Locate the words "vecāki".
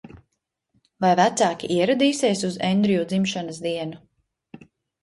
1.19-1.69